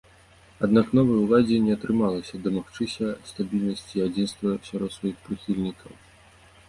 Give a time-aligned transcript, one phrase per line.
[0.67, 5.91] Аднак новай уладзе не атрымалася дамагчыся стабільнасці і адзінства сярод сваіх прыхільнікаў.